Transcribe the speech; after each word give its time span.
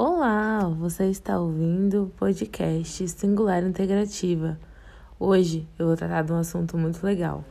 Olá, 0.00 0.60
você 0.78 1.10
está 1.10 1.40
ouvindo 1.40 2.04
o 2.04 2.06
podcast 2.10 3.08
Singular 3.08 3.64
Integrativa. 3.64 4.56
Hoje 5.18 5.66
eu 5.76 5.88
vou 5.88 5.96
tratar 5.96 6.22
de 6.22 6.32
um 6.32 6.36
assunto 6.36 6.78
muito 6.78 7.04
legal. 7.04 7.44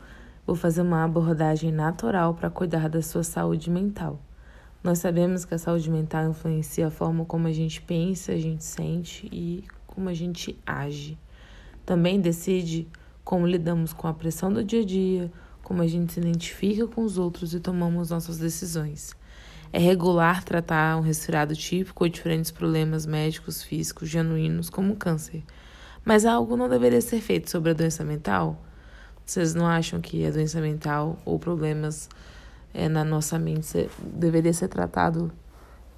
Vou 0.45 0.55
fazer 0.55 0.81
uma 0.81 1.03
abordagem 1.03 1.73
natural 1.73 2.35
para 2.35 2.49
cuidar 2.49 2.87
da 2.87 3.01
sua 3.01 3.21
saúde 3.21 3.69
mental. 3.69 4.21
Nós 4.81 4.99
sabemos 4.99 5.43
que 5.43 5.55
a 5.55 5.57
saúde 5.57 5.91
mental 5.91 6.29
influencia 6.29 6.87
a 6.87 6.89
forma 6.89 7.25
como 7.25 7.47
a 7.47 7.51
gente 7.51 7.81
pensa, 7.81 8.31
a 8.31 8.37
gente 8.37 8.63
sente 8.63 9.27
e 9.29 9.65
como 9.85 10.07
a 10.07 10.13
gente 10.13 10.57
age. 10.65 11.19
Também 11.85 12.17
decide 12.21 12.87
como 13.25 13.45
lidamos 13.45 13.91
com 13.91 14.07
a 14.07 14.13
pressão 14.13 14.53
do 14.53 14.63
dia 14.63 14.83
a 14.83 14.85
dia, 14.85 15.29
como 15.61 15.81
a 15.81 15.87
gente 15.87 16.13
se 16.13 16.21
identifica 16.21 16.87
com 16.87 17.03
os 17.03 17.17
outros 17.17 17.53
e 17.53 17.59
tomamos 17.59 18.09
nossas 18.09 18.37
decisões. 18.37 19.13
É 19.71 19.79
regular 19.79 20.43
tratar 20.43 20.97
um 20.97 21.01
resfriado 21.01 21.55
típico 21.55 22.03
ou 22.03 22.09
diferentes 22.09 22.51
problemas 22.51 23.05
médicos 23.05 23.61
físicos 23.61 24.09
genuínos, 24.09 24.69
como 24.69 24.95
câncer. 24.95 25.43
Mas 26.05 26.25
algo 26.25 26.55
não 26.55 26.69
deveria 26.69 27.01
ser 27.01 27.19
feito 27.19 27.49
sobre 27.49 27.71
a 27.71 27.73
doença 27.73 28.03
mental? 28.03 28.61
Vocês 29.25 29.53
não 29.53 29.67
acham 29.67 29.99
que 29.99 30.25
a 30.25 30.31
doença 30.31 30.61
mental 30.61 31.17
ou 31.25 31.37
problemas 31.37 32.09
é, 32.73 32.87
na 32.87 33.03
nossa 33.03 33.37
mente 33.37 33.89
deveria 34.01 34.53
ser 34.53 34.69
tratado 34.69 35.31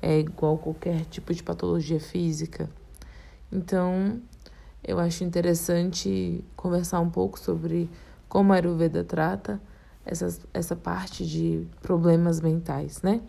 é, 0.01 0.17
igual 0.17 0.57
qualquer 0.57 1.05
tipo 1.05 1.31
de 1.31 1.43
patologia 1.43 1.99
física? 1.99 2.67
Então, 3.51 4.19
eu 4.83 4.99
acho 4.99 5.23
interessante 5.23 6.43
conversar 6.55 6.99
um 7.01 7.09
pouco 7.09 7.39
sobre 7.39 7.89
como 8.27 8.53
a 8.53 8.55
Ayurveda 8.55 9.03
trata 9.03 9.61
essa, 10.05 10.39
essa 10.53 10.75
parte 10.75 11.25
de 11.25 11.67
problemas 11.81 12.41
mentais, 12.41 13.01
né? 13.01 13.21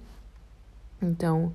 Então, 1.02 1.52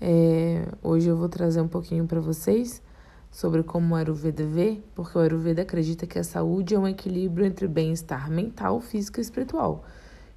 é, 0.00 0.66
hoje 0.82 1.08
eu 1.08 1.16
vou 1.16 1.28
trazer 1.28 1.60
um 1.60 1.68
pouquinho 1.68 2.06
para 2.06 2.20
vocês 2.20 2.82
sobre 3.30 3.62
como 3.62 3.94
o 3.94 3.96
Ayurveda 3.96 4.46
vê, 4.46 4.80
porque 4.94 5.18
o 5.18 5.20
Ayurveda 5.20 5.62
acredita 5.62 6.06
que 6.06 6.18
a 6.18 6.24
saúde 6.24 6.74
é 6.74 6.78
um 6.78 6.88
equilíbrio 6.88 7.46
entre 7.46 7.68
bem-estar 7.68 8.30
mental, 8.30 8.80
físico 8.80 9.20
e 9.20 9.22
espiritual. 9.22 9.84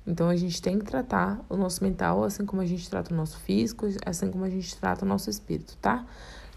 Então 0.05 0.27
a 0.29 0.35
gente 0.35 0.61
tem 0.61 0.79
que 0.79 0.85
tratar 0.85 1.39
o 1.47 1.55
nosso 1.55 1.83
mental 1.83 2.23
assim 2.23 2.45
como 2.45 2.61
a 2.61 2.65
gente 2.65 2.89
trata 2.89 3.13
o 3.13 3.17
nosso 3.17 3.39
físico, 3.39 3.85
assim 4.05 4.31
como 4.31 4.43
a 4.43 4.49
gente 4.49 4.75
trata 4.75 5.05
o 5.05 5.07
nosso 5.07 5.29
espírito, 5.29 5.77
tá? 5.77 6.05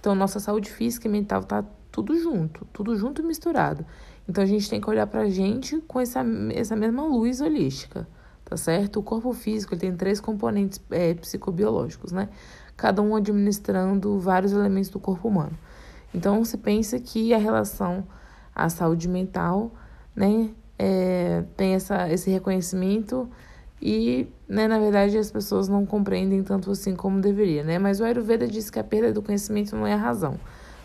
Então 0.01 0.15
nossa 0.15 0.41
saúde 0.41 0.71
física 0.71 1.07
e 1.07 1.11
mental 1.11 1.45
tá 1.45 1.65
tudo 1.93 2.19
junto, 2.19 2.65
tudo 2.73 2.97
junto 2.97 3.23
e 3.23 3.25
misturado. 3.25 3.85
Então 4.29 4.43
a 4.43 4.47
gente 4.47 4.69
tem 4.69 4.81
que 4.81 4.89
olhar 4.89 5.07
pra 5.07 5.29
gente 5.29 5.81
com 5.83 6.01
essa, 6.01 6.25
essa 6.53 6.75
mesma 6.75 7.05
luz 7.05 7.41
holística 7.41 8.09
tá 8.45 8.57
certo? 8.57 9.01
O 9.01 9.03
corpo 9.03 9.33
físico 9.33 9.77
tem 9.77 9.95
três 9.97 10.21
componentes 10.21 10.81
é, 10.91 11.15
psicobiológicos, 11.15 12.13
né? 12.13 12.29
Cada 12.77 13.01
um 13.01 13.17
administrando 13.17 14.19
vários 14.19 14.53
elementos 14.53 14.91
do 14.91 14.99
corpo 14.99 15.29
humano. 15.29 15.57
Então, 16.15 16.45
se 16.45 16.59
pensa 16.59 16.99
que 17.01 17.33
a 17.35 17.39
relação 17.39 18.05
à 18.55 18.69
saúde 18.69 19.09
mental, 19.09 19.73
né, 20.15 20.51
é, 20.79 21.45
tem 21.57 21.75
essa, 21.75 22.09
esse 22.09 22.31
reconhecimento 22.31 23.29
e, 23.83 24.29
né, 24.49 24.69
na 24.69 24.79
verdade, 24.79 25.19
as 25.19 25.31
pessoas 25.31 25.69
não 25.69 25.85
compreendem 25.85 26.43
tanto 26.43 26.71
assim 26.71 26.95
como 26.95 27.21
deveria, 27.21 27.65
né? 27.65 27.79
Mas 27.79 28.01
o 28.01 28.05
Ayurveda 28.05 28.47
diz 28.47 28.71
que 28.71 28.79
a 28.79 28.85
perda 28.85 29.13
do 29.13 29.23
conhecimento 29.23 29.75
não 29.77 29.87
é 29.87 29.93
a 29.93 29.97
razão, 29.97 30.39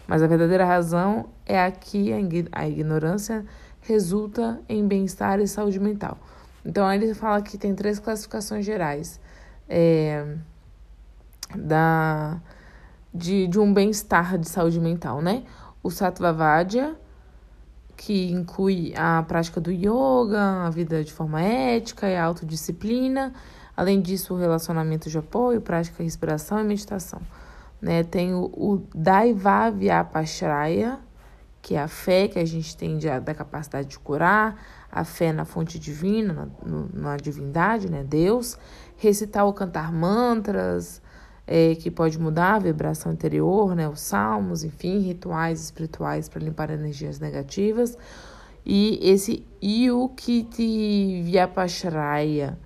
mas 0.08 0.24
a 0.24 0.28
verdadeira 0.28 0.66
razão 0.66 1.28
é 1.46 1.64
a 1.64 1.72
que 1.72 2.12
a 2.52 2.68
ignorância 2.68 3.46
resulta 3.82 4.60
em 4.68 4.86
bem-estar 4.88 5.40
e 5.40 5.48
saúde 5.48 5.80
mental. 5.80 6.18
Então, 6.66 6.92
ele 6.92 7.14
fala 7.14 7.42
que 7.42 7.58
tem 7.58 7.74
três 7.74 8.00
classificações 8.00 8.66
gerais 8.66 9.20
é, 9.68 10.36
da, 11.56 12.40
de, 13.14 13.48
de 13.48 13.60
um 13.60 13.74
bem-estar 13.74 14.38
de 14.38 14.48
saúde 14.48 14.80
mental, 14.80 15.22
né? 15.22 15.44
O 15.82 15.90
Sattvavadya, 15.90 16.96
que 17.96 18.30
inclui 18.32 18.94
a 18.96 19.24
prática 19.24 19.62
do 19.62 19.72
yoga, 19.72 20.66
a 20.66 20.70
vida 20.70 21.04
de 21.04 21.12
forma 21.12 21.42
ética 21.42 22.08
e 22.08 22.16
a 22.16 22.24
autodisciplina. 22.24 23.34
Além 23.76 24.00
disso, 24.02 24.34
o 24.34 24.38
relacionamento 24.38 25.10
de 25.10 25.18
apoio, 25.18 25.62
prática, 25.62 26.04
respiração 26.04 26.60
e 26.60 26.64
meditação. 26.64 27.22
Né? 27.82 28.04
Tem 28.04 28.34
o, 28.34 28.52
o 28.54 28.84
Daivavyapashraya, 28.94 31.00
que 31.62 31.76
é 31.76 31.82
a 31.82 31.88
fé 31.88 32.28
que 32.28 32.40
a 32.40 32.46
gente 32.46 32.76
tem 32.76 32.98
de, 32.98 33.08
da 33.20 33.34
capacidade 33.34 33.88
de 33.90 34.00
curar, 34.00 34.56
a 34.92 35.04
fé 35.04 35.32
na 35.32 35.46
fonte 35.46 35.78
divina, 35.78 36.50
na, 36.66 37.12
na 37.12 37.18
divindade, 37.18 37.90
né, 37.90 38.04
Deus, 38.04 38.58
recitar 38.98 39.46
ou 39.46 39.54
cantar 39.54 39.92
mantras, 39.92 41.02
é, 41.46 41.76
que 41.76 41.90
pode 41.90 42.20
mudar 42.20 42.56
a 42.56 42.60
vibração 42.60 43.12
interior, 43.12 43.76
né, 43.76 43.88
os 43.90 44.00
salmos, 44.00 44.64
enfim, 44.64 45.00
rituais 45.00 45.62
espirituais 45.64 46.30
para 46.30 46.42
limpar 46.42 46.70
energias 46.70 47.20
negativas. 47.20 47.98
E 48.66 49.00
esse 49.02 49.46
Yukiti 49.64 51.24
Vyapashraya, 51.24 52.58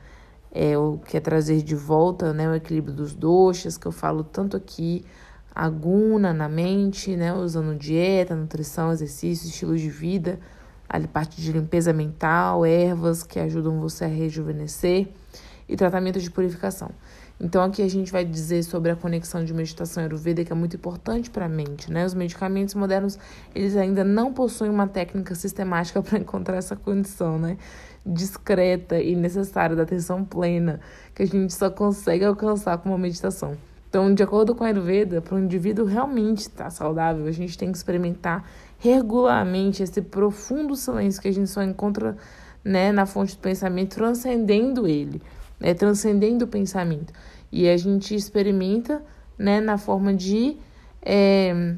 é 0.53 0.77
o 0.77 0.99
que 0.99 1.17
é 1.17 1.19
trazer 1.19 1.63
de 1.63 1.75
volta 1.75 2.31
né, 2.31 2.47
o 2.47 2.53
equilíbrio 2.53 2.93
dos 2.93 3.15
doshas, 3.15 3.75
que 3.77 3.87
eu 3.87 3.91
falo 3.91 4.23
tanto 4.23 4.55
aqui, 4.55 5.03
a 5.53 5.69
guna 5.69 6.33
na 6.33 6.49
mente, 6.49 7.15
né, 7.15 7.33
usando 7.33 7.77
dieta, 7.77 8.35
nutrição, 8.35 8.91
exercício, 8.91 9.47
estilo 9.47 9.77
de 9.77 9.89
vida, 9.89 10.39
ali 10.89 11.07
parte 11.07 11.39
de 11.39 11.51
limpeza 11.51 11.93
mental, 11.93 12.65
ervas 12.65 13.23
que 13.23 13.39
ajudam 13.39 13.79
você 13.79 14.05
a 14.05 14.07
rejuvenescer 14.07 15.07
e 15.69 15.75
tratamento 15.75 16.19
de 16.19 16.29
purificação. 16.31 16.89
Então 17.39 17.63
aqui 17.63 17.81
a 17.81 17.89
gente 17.89 18.11
vai 18.11 18.23
dizer 18.23 18.63
sobre 18.63 18.91
a 18.91 18.95
conexão 18.95 19.43
de 19.43 19.53
meditação 19.53 20.03
ayurveda 20.03 20.43
que 20.43 20.51
é 20.51 20.55
muito 20.55 20.75
importante 20.75 21.29
para 21.29 21.45
a 21.45 21.49
mente, 21.49 21.91
né? 21.91 22.05
Os 22.05 22.13
medicamentos 22.13 22.73
modernos, 22.73 23.19
eles 23.53 23.75
ainda 23.75 24.03
não 24.03 24.31
possuem 24.31 24.71
uma 24.71 24.87
técnica 24.87 25.35
sistemática 25.35 26.01
para 26.03 26.19
encontrar 26.19 26.57
essa 26.57 26.75
condição, 26.75 27.37
né? 27.37 27.57
Discreta 28.05 28.99
e 28.99 29.15
necessária 29.15 29.75
da 29.75 29.83
atenção 29.83 30.23
plena, 30.23 30.79
que 31.13 31.23
a 31.23 31.27
gente 31.27 31.53
só 31.53 31.69
consegue 31.69 32.23
alcançar 32.25 32.77
com 32.77 32.89
uma 32.89 32.97
meditação. 32.97 33.57
Então, 33.93 34.11
de 34.11 34.23
acordo 34.23 34.55
com 34.55 34.63
a 34.63 34.67
Ayurveda, 34.69 35.21
para 35.21 35.35
o 35.35 35.39
indivíduo 35.39 35.85
realmente 35.85 36.39
estar 36.39 36.63
tá 36.63 36.69
saudável, 36.71 37.27
a 37.27 37.31
gente 37.31 37.55
tem 37.55 37.71
que 37.71 37.77
experimentar 37.77 38.43
regularmente 38.79 39.83
esse 39.83 40.01
profundo 40.01 40.75
silêncio 40.75 41.21
que 41.21 41.27
a 41.27 41.31
gente 41.31 41.47
só 41.47 41.61
encontra 41.61 42.17
né, 42.65 42.91
na 42.91 43.05
fonte 43.05 43.35
do 43.35 43.39
pensamento, 43.39 43.93
transcendendo 43.93 44.87
ele, 44.87 45.21
né, 45.59 45.75
transcendendo 45.75 46.45
o 46.45 46.47
pensamento. 46.47 47.13
E 47.51 47.69
a 47.69 47.77
gente 47.77 48.15
experimenta 48.15 48.99
né, 49.37 49.61
na 49.61 49.77
forma 49.77 50.11
de 50.11 50.57
é, 50.99 51.75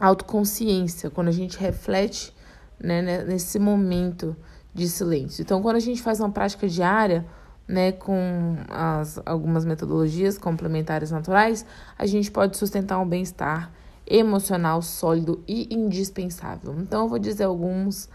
autoconsciência, 0.00 1.10
quando 1.10 1.28
a 1.28 1.32
gente 1.32 1.58
reflete 1.58 2.34
né, 2.80 3.22
nesse 3.22 3.58
momento 3.58 4.34
de 4.72 4.88
silêncio. 4.88 5.42
Então, 5.42 5.60
quando 5.60 5.76
a 5.76 5.80
gente 5.80 6.00
faz 6.00 6.20
uma 6.20 6.30
prática 6.30 6.66
diária, 6.66 7.22
né, 7.66 7.92
com 7.92 8.56
as, 8.68 9.20
algumas 9.24 9.64
metodologias 9.64 10.36
complementares 10.36 11.10
naturais, 11.10 11.64
a 11.98 12.06
gente 12.06 12.30
pode 12.30 12.56
sustentar 12.56 12.98
um 12.98 13.08
bem-estar 13.08 13.70
emocional 14.06 14.82
sólido 14.82 15.42
e 15.48 15.74
indispensável. 15.74 16.74
Então, 16.78 17.04
eu 17.04 17.08
vou 17.08 17.18
dizer 17.18 17.44
alguns 17.44 18.08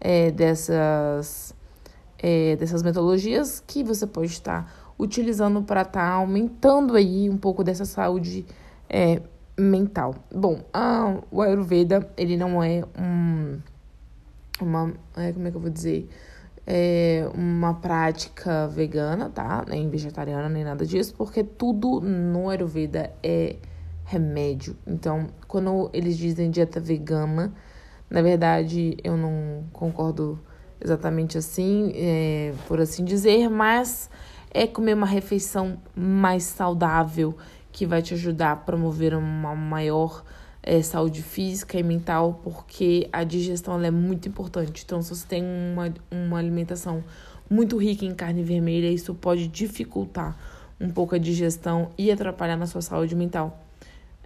é, 0.00 0.30
dessas, 0.30 1.54
é, 2.18 2.56
dessas 2.56 2.82
metodologias 2.82 3.62
que 3.66 3.84
você 3.84 4.06
pode 4.06 4.28
estar 4.28 4.94
utilizando 4.98 5.62
para 5.62 5.82
estar 5.82 6.00
tá 6.00 6.12
aumentando 6.12 6.96
aí 6.96 7.28
um 7.28 7.36
pouco 7.36 7.62
dessa 7.62 7.84
saúde 7.84 8.46
é, 8.88 9.20
mental. 9.58 10.14
Bom, 10.32 10.60
a, 10.72 11.18
o 11.30 11.42
Ayurveda, 11.42 12.08
ele 12.16 12.36
não 12.36 12.62
é 12.62 12.82
um... 12.98 13.58
Uma, 14.60 14.94
é, 15.16 15.32
como 15.32 15.48
é 15.48 15.50
que 15.50 15.56
eu 15.56 15.60
vou 15.60 15.70
dizer? 15.70 16.08
É, 16.66 17.28
uma 17.34 17.74
prática 17.74 18.66
vegana, 18.68 19.28
tá? 19.28 19.64
Nem 19.68 19.88
vegetariana, 19.88 20.48
nem 20.48 20.64
nada 20.64 20.86
disso, 20.86 21.14
porque 21.16 21.44
tudo 21.44 22.00
no 22.00 22.48
Ayurveda 22.48 23.12
é 23.22 23.56
remédio. 24.04 24.76
Então, 24.86 25.28
quando 25.46 25.90
eles 25.92 26.16
dizem 26.16 26.50
dieta 26.50 26.80
vegana, 26.80 27.52
na 28.08 28.22
verdade 28.22 28.96
eu 29.02 29.16
não 29.16 29.64
concordo 29.72 30.38
exatamente 30.80 31.38
assim, 31.38 31.92
é, 31.94 32.52
por 32.68 32.80
assim 32.80 33.04
dizer, 33.04 33.48
mas 33.48 34.10
é 34.50 34.66
comer 34.66 34.94
uma 34.94 35.06
refeição 35.06 35.78
mais 35.96 36.44
saudável 36.44 37.34
que 37.72 37.86
vai 37.86 38.00
te 38.02 38.14
ajudar 38.14 38.52
a 38.52 38.56
promover 38.56 39.14
uma 39.14 39.54
maior 39.54 40.22
é, 40.66 40.80
saúde 40.80 41.22
física 41.22 41.78
e 41.78 41.82
mental, 41.82 42.40
porque 42.42 43.06
a 43.12 43.22
digestão 43.22 43.78
é 43.82 43.90
muito 43.90 44.26
importante. 44.26 44.82
Então, 44.84 45.02
se 45.02 45.14
você 45.14 45.26
tem 45.26 45.44
uma, 45.44 45.92
uma 46.10 46.38
alimentação 46.38 47.04
muito 47.50 47.76
rica 47.76 48.06
em 48.06 48.14
carne 48.14 48.42
vermelha, 48.42 48.88
isso 48.88 49.14
pode 49.14 49.46
dificultar 49.46 50.36
um 50.80 50.88
pouco 50.88 51.14
a 51.14 51.18
digestão 51.18 51.90
e 51.98 52.10
atrapalhar 52.10 52.56
na 52.56 52.66
sua 52.66 52.80
saúde 52.80 53.14
mental. 53.14 53.60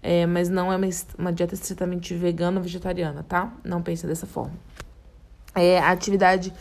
É, 0.01 0.27
mas 0.27 0.49
não 0.49 0.73
é 0.73 0.77
uma, 0.77 0.89
uma 1.19 1.33
dieta 1.33 1.55
estritamente 1.55 2.15
vegana 2.15 2.59
ou 2.59 2.63
vegetariana, 2.63 3.25
tá? 3.25 3.53
Não 3.65 3.83
pense 3.83 4.07
dessa 4.07 4.27
forma. 4.27 4.55
É, 5.57 5.81
a 5.81 5.91
atividade 5.91 6.53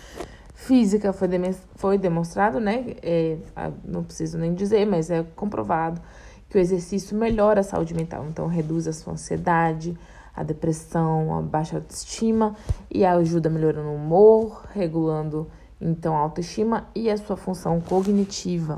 física 0.56 1.14
foi, 1.14 1.28
foi 1.76 2.00
demonstrado, 2.00 2.60
né? 2.60 2.96
É, 3.04 3.38
não 3.86 4.04
preciso 4.04 4.40
nem 4.40 4.56
dizer, 4.56 4.88
mas 4.88 5.12
é 5.12 5.24
comprovado 5.36 6.02
que 6.50 6.58
o 6.58 6.62
exercício 6.62 7.18
melhora 7.18 7.62
a 7.62 7.64
saúde 7.64 7.94
mental, 7.94 8.26
então 8.30 8.48
reduz 8.48 8.88
a 8.88 8.94
sua 8.94 9.14
ansiedade, 9.14 9.98
a 10.36 10.44
depressão, 10.44 11.38
a 11.38 11.42
baixa 11.42 11.78
autoestima 11.78 12.56
e 12.92 13.04
ajuda 13.04 13.50
melhorando 13.50 13.90
o 13.90 13.96
humor, 13.96 14.66
regulando 14.74 15.48
então 15.82 16.16
a 16.16 16.20
autoestima 16.20 16.88
e 16.96 17.10
a 17.10 17.18
sua 17.18 17.36
função 17.36 17.82
cognitiva. 17.82 18.78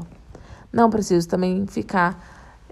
Não 0.72 0.90
preciso 0.90 1.28
também 1.28 1.66
ficar 1.68 2.24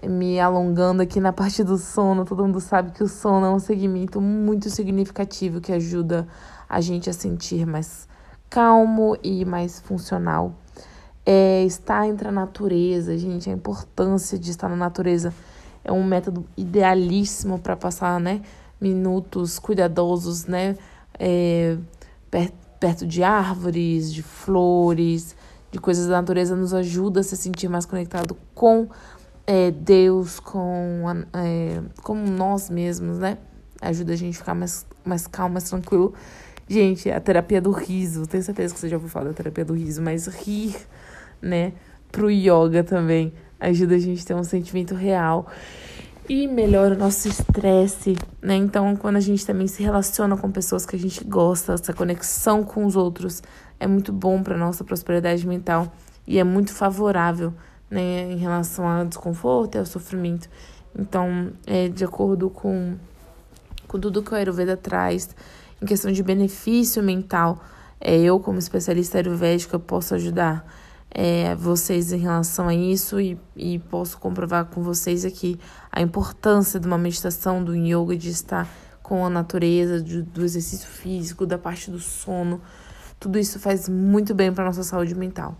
me 0.06 0.38
alongando 0.38 1.02
aqui 1.02 1.20
na 1.20 1.32
parte 1.32 1.64
do 1.64 1.76
sono. 1.76 2.24
Todo 2.24 2.44
mundo 2.44 2.60
sabe 2.60 2.92
que 2.92 3.02
o 3.02 3.08
sono 3.08 3.46
é 3.46 3.50
um 3.50 3.58
segmento 3.58 4.20
muito 4.20 4.70
significativo 4.70 5.60
que 5.60 5.72
ajuda 5.72 6.26
a 6.68 6.80
gente 6.80 7.10
a 7.10 7.12
sentir 7.12 7.66
mais 7.66 8.08
calmo 8.48 9.16
e 9.22 9.44
mais 9.44 9.80
funcional. 9.80 10.54
É 11.30 11.62
estar 11.64 12.08
entre 12.08 12.28
a 12.28 12.32
natureza, 12.32 13.18
gente, 13.18 13.50
a 13.50 13.52
importância 13.52 14.38
de 14.38 14.50
estar 14.50 14.66
na 14.66 14.76
natureza 14.76 15.34
é 15.84 15.92
um 15.92 16.02
método 16.02 16.46
idealíssimo 16.56 17.58
para 17.58 17.76
passar, 17.76 18.18
né, 18.18 18.40
minutos 18.80 19.58
cuidadosos, 19.58 20.46
né? 20.46 20.76
É, 21.18 21.76
perto, 22.30 22.54
perto 22.80 23.06
de 23.06 23.22
árvores, 23.22 24.10
de 24.12 24.22
flores, 24.22 25.36
de 25.70 25.78
coisas 25.78 26.06
da 26.06 26.16
natureza, 26.16 26.56
nos 26.56 26.72
ajuda 26.72 27.20
a 27.20 27.22
se 27.22 27.36
sentir 27.36 27.68
mais 27.68 27.84
conectado 27.84 28.36
com 28.54 28.88
é, 29.46 29.70
Deus, 29.70 30.38
com, 30.40 31.02
é, 31.32 31.82
com 32.02 32.14
nós 32.14 32.70
mesmos, 32.70 33.18
né? 33.18 33.38
Ajuda 33.80 34.12
a 34.12 34.16
gente 34.16 34.36
a 34.36 34.38
ficar 34.38 34.54
mais, 34.54 34.86
mais 35.04 35.26
calmo, 35.26 35.54
mais 35.54 35.68
tranquilo. 35.68 36.14
Gente, 36.68 37.10
a 37.10 37.18
terapia 37.18 37.60
do 37.60 37.70
riso, 37.70 38.26
tenho 38.26 38.42
certeza 38.42 38.74
que 38.74 38.80
você 38.80 38.88
já 38.88 38.96
ouviu 38.96 39.08
falar 39.08 39.26
da 39.28 39.32
terapia 39.32 39.64
do 39.64 39.72
riso, 39.72 40.02
mas 40.02 40.26
rir, 40.26 40.76
né, 41.40 41.72
pro 42.10 42.30
yoga 42.30 42.82
também 42.82 43.32
ajuda 43.60 43.96
a 43.96 43.98
gente 43.98 44.22
a 44.22 44.26
ter 44.26 44.34
um 44.34 44.44
sentimento 44.44 44.94
real 44.94 45.46
e 46.28 46.46
melhora 46.46 46.94
o 46.94 46.98
nosso 46.98 47.26
estresse, 47.26 48.16
né? 48.42 48.54
Então, 48.54 48.94
quando 48.96 49.16
a 49.16 49.20
gente 49.20 49.46
também 49.46 49.66
se 49.66 49.82
relaciona 49.82 50.36
com 50.36 50.50
pessoas 50.50 50.84
que 50.84 50.94
a 50.94 50.98
gente 50.98 51.24
gosta, 51.24 51.72
essa 51.72 51.92
conexão 51.92 52.62
com 52.62 52.84
os 52.84 52.96
outros 52.96 53.42
é 53.80 53.86
muito 53.86 54.12
bom 54.12 54.42
para 54.42 54.56
nossa 54.56 54.84
prosperidade 54.84 55.46
mental 55.46 55.90
e 56.26 56.38
é 56.38 56.44
muito 56.44 56.72
favorável, 56.72 57.54
né, 57.90 58.30
em 58.30 58.36
relação 58.36 58.86
ao 58.86 59.06
desconforto 59.06 59.76
e 59.76 59.78
ao 59.78 59.86
sofrimento. 59.86 60.50
Então, 60.98 61.50
é 61.66 61.88
de 61.88 62.04
acordo 62.04 62.50
com 62.50 62.96
com 63.86 63.98
tudo 63.98 64.22
que 64.22 64.32
o 64.32 64.34
Ayurveda 64.34 64.76
traz 64.76 65.34
em 65.80 65.86
questão 65.86 66.12
de 66.12 66.22
benefício 66.22 67.02
mental, 67.02 67.64
é, 68.00 68.16
eu 68.16 68.38
como 68.38 68.58
especialista 68.58 69.18
ayurvédica 69.18 69.78
posso 69.78 70.14
ajudar 70.14 70.66
é, 71.10 71.54
vocês 71.54 72.12
em 72.12 72.18
relação 72.18 72.68
a 72.68 72.74
isso 72.74 73.20
e, 73.20 73.38
e 73.56 73.78
posso 73.78 74.18
comprovar 74.18 74.66
com 74.66 74.82
vocês 74.82 75.24
aqui 75.24 75.58
a 75.90 76.00
importância 76.00 76.78
de 76.78 76.86
uma 76.86 76.98
meditação, 76.98 77.62
do 77.62 77.74
yoga, 77.74 78.16
de 78.16 78.30
estar 78.30 78.68
com 79.02 79.24
a 79.24 79.30
natureza, 79.30 80.02
do, 80.02 80.22
do 80.22 80.44
exercício 80.44 80.86
físico, 80.86 81.46
da 81.46 81.56
parte 81.56 81.90
do 81.90 81.98
sono. 81.98 82.60
Tudo 83.18 83.38
isso 83.38 83.58
faz 83.58 83.88
muito 83.88 84.34
bem 84.34 84.52
para 84.52 84.64
nossa 84.64 84.82
saúde 84.82 85.14
mental. 85.14 85.56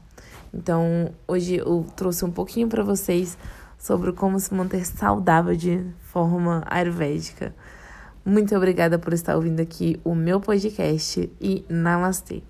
Então, 0.53 1.13
hoje 1.27 1.57
eu 1.57 1.85
trouxe 1.97 2.25
um 2.25 2.31
pouquinho 2.31 2.69
para 2.69 2.83
vocês 2.83 3.37
sobre 3.79 4.13
como 4.13 4.39
se 4.39 4.53
manter 4.53 4.85
saudável 4.85 5.57
de 5.57 5.85
forma 6.01 6.63
ayurvédica. 6.67 7.55
Muito 8.25 8.55
obrigada 8.55 8.99
por 8.99 9.13
estar 9.13 9.37
ouvindo 9.37 9.61
aqui 9.61 9.99
o 10.05 10.15
meu 10.15 10.41
podcast 10.41 11.31
e 11.41 11.65
namastê. 11.69 12.43